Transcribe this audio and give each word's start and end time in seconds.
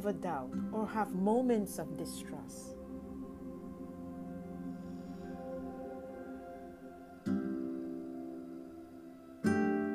Ever 0.00 0.12
doubt 0.14 0.50
or 0.72 0.86
have 0.88 1.12
moments 1.12 1.78
of 1.78 1.98
distrust? 1.98 2.74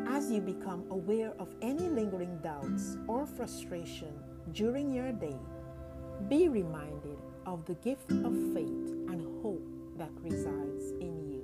As 0.08 0.30
you 0.30 0.42
become 0.42 0.86
aware 0.92 1.34
of 1.40 1.56
any 1.64 1.90
lingering 1.90 2.38
doubts 2.44 2.98
or 3.08 3.26
frustration 3.26 4.14
during 4.52 4.94
your 4.94 5.12
day, 5.12 5.40
be 6.30 6.50
reminded 6.50 7.18
of 7.48 7.66
the 7.66 7.74
gift 7.74 8.12
of 8.12 8.32
faith 8.54 9.10
and 9.10 9.42
hope 9.42 9.68
that 9.98 10.12
resides 10.22 10.92
in 11.02 11.18
you. 11.28 11.35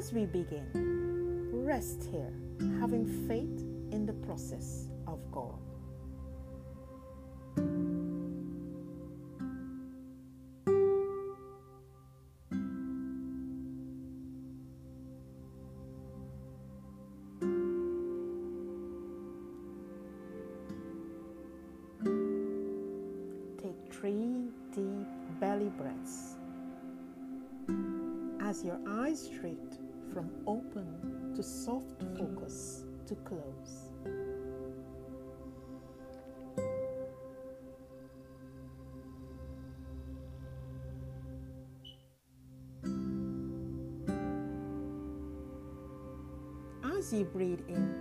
As 0.00 0.14
we 0.14 0.24
begin, 0.24 1.50
rest 1.52 2.08
here, 2.10 2.32
having 2.80 3.04
faith 3.28 3.66
in 3.92 4.06
the 4.06 4.14
process 4.14 4.88
of 5.06 5.18
God. 5.30 5.58
Take 23.58 23.92
three 23.92 24.48
deep 24.72 25.06
belly 25.40 25.70
breaths 25.76 26.36
as 28.40 28.64
your 28.64 28.80
eyes 28.88 29.28
drift 29.28 29.78
from 30.12 30.30
open 30.46 31.32
to 31.36 31.42
soft 31.42 32.02
focus 32.18 32.84
to 33.06 33.14
close. 33.16 33.90
As 46.82 47.12
you 47.12 47.24
breathe 47.24 47.60
in, 47.68 47.94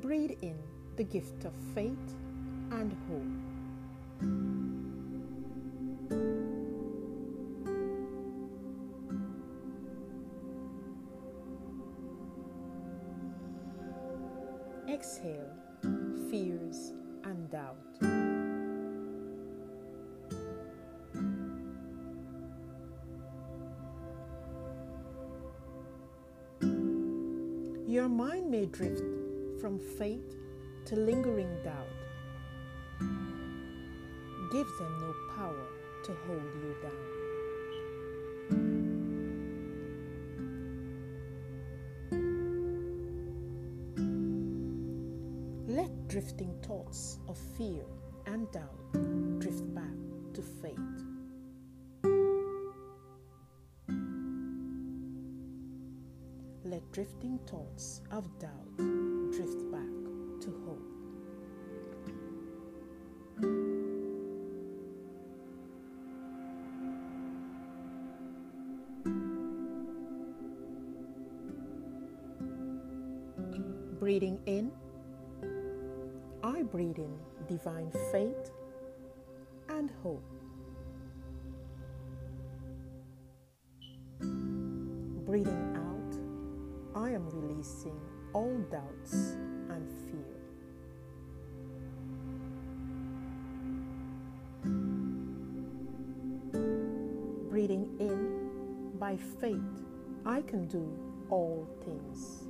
breathe 0.00 0.32
in 0.42 0.58
the 0.96 1.04
gift 1.04 1.44
of 1.44 1.52
faith 1.74 2.14
and 2.70 2.96
hope. 3.08 4.53
Exhale 14.94 15.50
fears 16.30 16.92
and 17.24 17.50
doubt. 17.50 17.74
Your 27.88 28.08
mind 28.08 28.48
may 28.48 28.66
drift 28.66 29.02
from 29.60 29.80
faith 29.98 30.36
to 30.84 30.94
lingering 30.94 31.50
doubt. 31.64 31.88
Give 34.52 34.68
them 34.78 34.98
no 35.00 35.12
power 35.34 35.66
to 36.04 36.12
hold 36.24 36.54
you 36.62 36.76
down. 36.80 37.23
Drifting 46.14 46.54
thoughts 46.62 47.18
of 47.26 47.36
fear 47.58 47.82
and 48.26 48.48
doubt 48.52 48.92
drift 49.40 49.74
back 49.74 49.96
to 50.32 50.42
faith. 50.42 50.78
Let 56.62 56.88
drifting 56.92 57.40
thoughts 57.48 58.00
of 58.12 58.28
doubt 58.38 58.76
drift 59.32 59.72
back 59.72 59.90
to 60.42 60.54
hope. 60.64 60.86
Breathing 73.98 74.38
in, 74.46 74.70
In 76.74 77.16
divine 77.46 77.92
faith 78.10 78.50
and 79.68 79.92
hope. 80.02 80.24
Breathing 85.24 85.76
out, 85.76 87.00
I 87.00 87.10
am 87.10 87.28
releasing 87.30 87.96
all 88.32 88.58
doubts 88.72 89.36
and 89.70 89.88
fear. 90.10 90.34
Breathing 97.50 97.88
in, 98.00 98.98
by 98.98 99.16
faith, 99.16 99.84
I 100.26 100.42
can 100.42 100.66
do 100.66 100.84
all 101.30 101.68
things. 101.84 102.43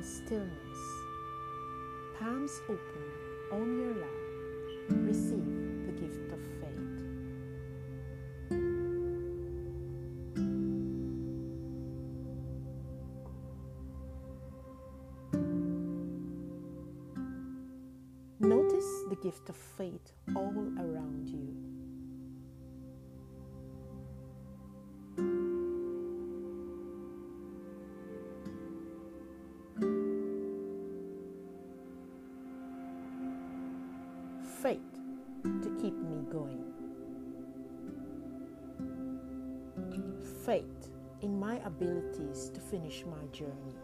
In 0.00 0.06
stillness, 0.06 0.80
palms 2.18 2.62
open 2.70 3.04
on 3.52 3.78
your 3.78 3.94
lap. 4.00 4.08
Receive 4.88 5.44
the 5.84 5.92
gift 5.92 6.32
of 6.32 6.40
faith. 6.60 7.00
Notice 18.40 19.04
the 19.10 19.16
gift 19.22 19.50
of 19.50 19.56
faith 19.56 20.12
all 20.34 20.72
around 20.78 21.28
you. 21.28 21.69
Faith 34.62 34.80
to 35.42 35.70
keep 35.80 35.94
me 35.94 36.22
going. 36.30 36.62
Faith 40.44 40.90
in 41.22 41.38
my 41.38 41.56
abilities 41.64 42.50
to 42.52 42.60
finish 42.60 43.04
my 43.06 43.26
journey. 43.32 43.76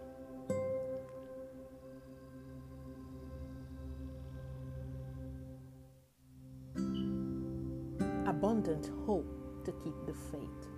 Abundant 8.27 8.91
hope 9.07 9.65
to 9.65 9.73
keep 9.83 9.95
the 10.07 10.13
faith. 10.31 10.76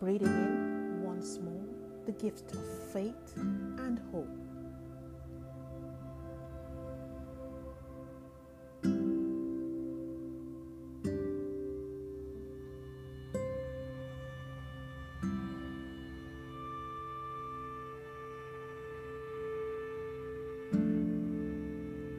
breathing 0.00 0.28
in 0.28 1.02
once 1.04 1.38
more 1.44 1.62
the 2.06 2.12
gift 2.12 2.52
of 2.52 2.90
faith 2.90 3.36
and 3.36 4.00
hope. 4.10 4.26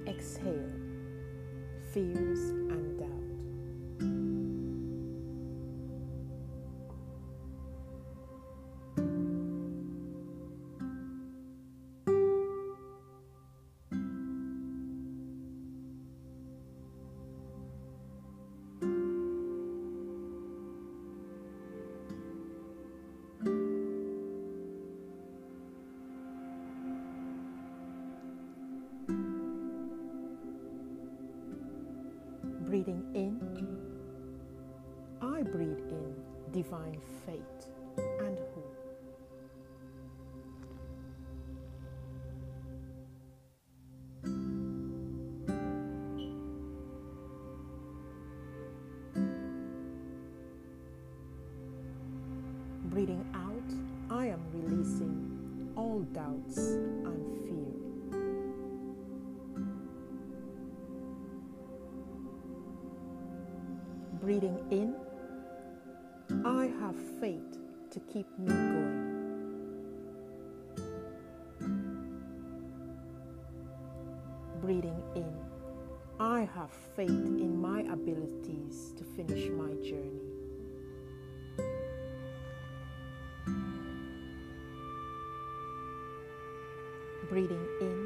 Exhale, 0.08 0.70
fears 1.92 2.51
breathing 32.82 33.04
in, 33.14 33.40
I 35.22 35.44
breathe 35.44 35.78
in 35.90 36.16
divine 36.52 37.00
faith 37.26 37.68
and 38.20 38.40
hope. 38.40 38.78
Breathing 52.86 53.26
out, 53.36 54.18
I 54.18 54.26
am 54.28 54.42
releasing 54.54 55.72
all 55.76 56.00
doubts 56.14 56.78
Breathing 64.32 64.60
in, 64.72 64.96
I 66.46 66.68
have 66.80 66.96
faith 67.20 67.58
to 67.90 68.00
keep 68.00 68.26
me 68.40 68.48
going. 68.48 69.10
Breathing 74.62 75.04
in, 75.18 75.36
I 76.18 76.48
have 76.56 76.72
faith 76.96 77.10
in 77.10 77.60
my 77.62 77.82
abilities 77.82 78.94
to 78.96 79.04
finish 79.04 79.50
my 79.50 79.74
journey. 79.84 80.32
Breathing 87.30 87.68
in, 87.82 88.01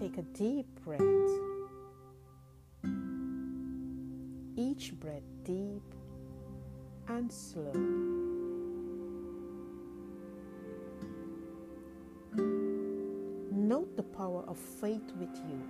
Take 0.00 0.16
a 0.16 0.22
deep 0.22 0.66
breath. 0.82 1.02
Each 4.56 4.98
breath 4.98 5.28
deep 5.44 5.82
and 7.06 7.30
slow. 7.30 7.74
Note 13.52 13.94
the 13.98 14.02
power 14.02 14.42
of 14.48 14.56
faith 14.56 15.12
with 15.18 15.36
you. 15.36 15.60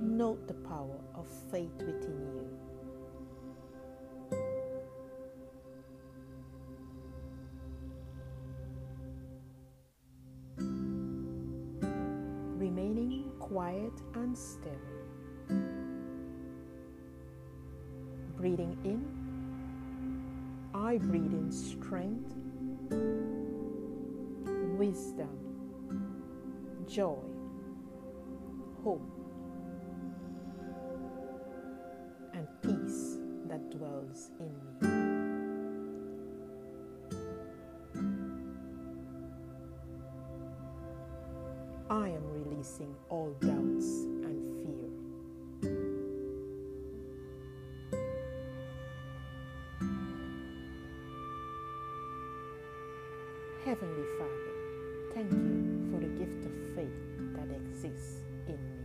Note 0.00 0.46
the 0.46 0.54
power 0.54 1.00
of 1.16 1.26
faith 1.50 1.76
within 1.78 2.20
you. 2.22 2.31
Remaining 12.92 13.30
quiet 13.38 13.92
and 14.14 14.36
still. 14.36 14.72
Breathing 18.36 18.76
in, 18.84 19.04
I 20.74 20.98
breathe 20.98 21.32
in 21.32 21.50
strength, 21.50 22.34
wisdom, 24.78 25.28
joy, 26.86 27.18
hope, 28.84 29.08
and 32.34 32.46
peace 32.62 33.18
that 33.48 33.70
dwells 33.70 34.30
in 34.40 34.52
me. 34.80 35.02
I 41.90 42.08
am 42.08 42.31
all 43.10 43.34
doubts 43.40 44.06
and 44.22 44.40
fear. 44.62 44.88
Heavenly 53.64 54.06
Father, 54.16 54.54
thank 55.12 55.32
you 55.32 55.90
for 55.90 55.98
the 55.98 56.06
gift 56.06 56.44
of 56.46 56.52
faith 56.76 57.00
that 57.34 57.50
exists 57.50 58.20
in 58.46 58.54
me. 58.54 58.81